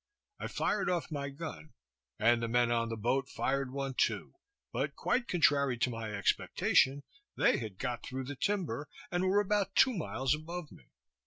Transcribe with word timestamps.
I 0.39 0.47
fired 0.47 0.89
off 0.89 1.11
my 1.11 1.29
gun, 1.29 1.73
and 2.17 2.41
the 2.41 2.47
men 2.47 2.71
on 2.71 2.89
the 2.89 2.97
boat 2.97 3.29
fired 3.29 3.71
one 3.71 3.93
too; 3.93 4.33
but 4.73 4.95
quite 4.95 5.27
contrary 5.27 5.77
to 5.77 5.91
my 5.91 6.11
expectation, 6.11 7.03
they 7.37 7.59
had 7.59 7.77
got 7.77 8.01
through 8.03 8.23
the 8.23 8.35
timber, 8.35 8.89
and 9.11 9.23
were 9.25 9.39
about 9.39 9.75
two 9.75 9.93
miles 9.93 10.33
above 10.33 10.71
me. 10.71 10.87